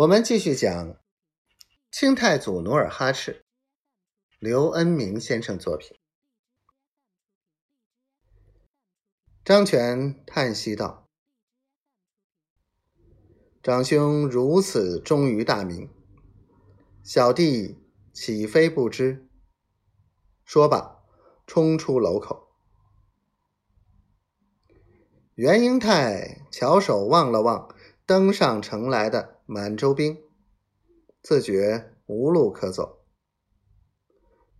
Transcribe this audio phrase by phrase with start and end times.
[0.00, 0.96] 我们继续讲
[1.90, 3.44] 清太祖努尔哈赤，
[4.38, 5.94] 刘恩明先生作品。
[9.44, 11.06] 张全叹息道
[13.62, 15.90] ：“长兄如此忠于大明，
[17.02, 17.76] 小弟
[18.14, 19.28] 岂非不知？”
[20.46, 21.02] 说罢，
[21.46, 22.48] 冲出楼口。
[25.34, 27.74] 袁英泰翘首望了望
[28.06, 29.39] 登上城来的。
[29.52, 30.16] 满洲兵
[31.20, 33.00] 自觉无路可走，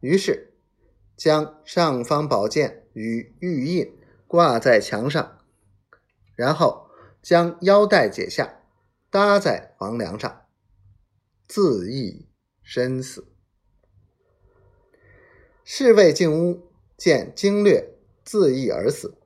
[0.00, 0.52] 于是
[1.16, 5.38] 将尚方宝剑与玉印挂在墙上，
[6.34, 6.88] 然后
[7.22, 8.62] 将腰带解下，
[9.10, 10.46] 搭在房梁上，
[11.46, 12.26] 自缢
[12.64, 13.28] 身死。
[15.62, 19.16] 侍卫进屋见经略自缢而死，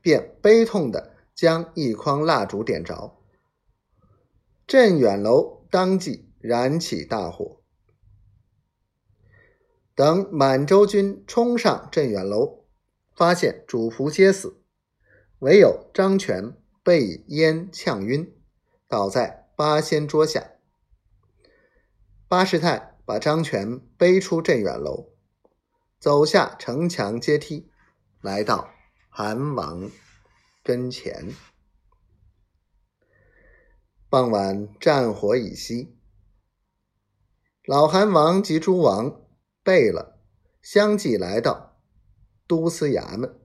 [0.00, 3.18] 便悲痛的将一筐蜡烛点着。
[4.66, 7.60] 镇远楼当即燃起大火。
[9.94, 12.64] 等满洲军冲上镇远楼，
[13.14, 14.62] 发现主仆皆死，
[15.40, 18.34] 唯有张全被烟呛晕，
[18.88, 20.52] 倒在八仙桌下。
[22.26, 25.12] 八师太把张全背出镇远楼，
[25.98, 27.70] 走下城墙阶梯，
[28.22, 28.70] 来到
[29.10, 29.90] 韩王
[30.64, 31.28] 跟前。
[34.12, 35.88] 傍晚，战火已熄。
[37.64, 39.22] 老韩王及诸王
[39.64, 40.18] 备了，
[40.60, 41.78] 相继来到
[42.46, 43.40] 都司衙门。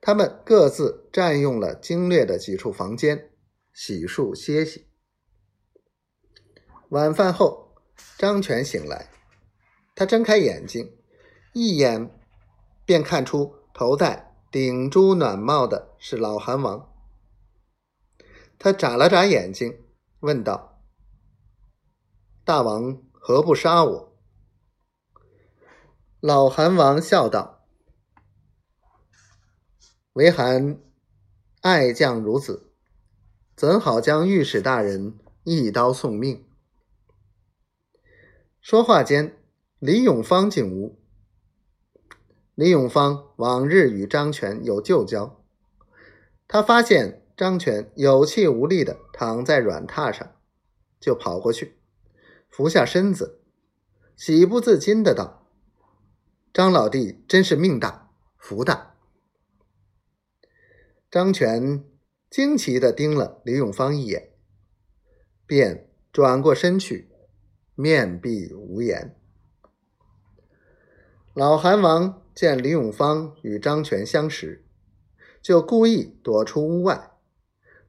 [0.00, 3.32] 他们各自占用了精略的几处房间，
[3.72, 4.86] 洗漱歇息。
[6.90, 7.74] 晚饭后，
[8.16, 9.10] 张全醒来，
[9.96, 10.96] 他睁开眼睛，
[11.52, 12.16] 一眼
[12.84, 16.91] 便看出头戴顶珠暖帽的是老韩王。
[18.64, 19.82] 他眨了眨眼睛，
[20.20, 20.80] 问道
[22.46, 24.16] ：“大王何不杀我？”
[26.22, 27.66] 老韩王笑道
[30.14, 30.78] ：“为韩
[31.62, 32.72] 爱将如子，
[33.56, 36.48] 怎好将御史大人一刀送命？”
[38.62, 39.42] 说话间，
[39.80, 41.02] 李永芳进屋。
[42.54, 45.44] 李永芳往日与张全有旧交，
[46.46, 47.21] 他发现。
[47.36, 50.36] 张全有气无力的躺在软榻上，
[51.00, 51.76] 就跑过去，
[52.48, 53.40] 伏下身子，
[54.16, 55.48] 喜不自禁的道
[56.52, 58.94] ：“张老弟真是命大福大。”
[61.10, 61.84] 张全
[62.30, 64.30] 惊奇的盯了李永芳一眼，
[65.46, 67.10] 便转过身去，
[67.74, 69.16] 面壁无言。
[71.34, 74.64] 老韩王见李永芳与张全相识，
[75.40, 77.11] 就故意躲出屋外。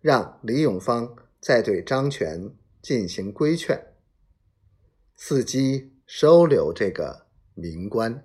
[0.04, 3.94] 让李永芳再对张全进行规劝，
[5.18, 8.22] 伺机收留这个民官。